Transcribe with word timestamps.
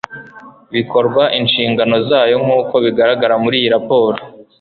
bikorwa 0.73 1.23
inshingano 1.39 1.95
zayo 2.09 2.35
nk 2.43 2.49
uko 2.59 2.75
bigaragara 2.85 3.35
muri 3.43 3.55
iyi 3.61 3.69
raporo 3.75 4.19